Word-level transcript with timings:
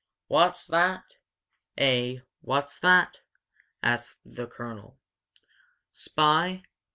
"What's 0.29 0.65
that? 0.65 1.03
'Eh, 1.77 2.21
what's 2.39 2.79
that?" 2.79 3.19
asked 3.83 4.17
the 4.25 4.47
colonel. 4.47 4.97
"Spy? 5.91 6.63